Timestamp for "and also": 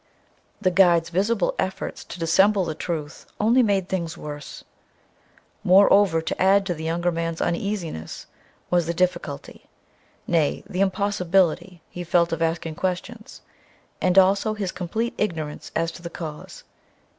14.01-14.55